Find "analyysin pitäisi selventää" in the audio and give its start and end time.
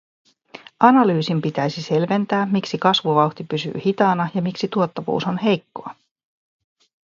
0.79-2.45